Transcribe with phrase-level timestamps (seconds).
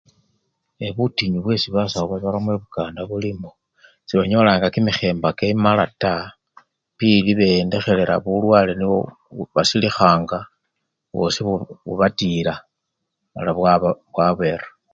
[0.85, 0.93] Ee!
[0.95, 3.49] butinyu bwesi basawu babiramo ibukanda buli mbo,
[4.07, 6.25] sebanyolanga kimikhemba kimala taa,
[6.97, 8.99] pili be-endekhelela bulwale nibwo
[9.55, 10.39] basilikhanga
[11.15, 11.55] bosii bo!
[11.85, 12.53] bubatila
[13.33, 13.51] mala
[14.13, 14.65] bwabera.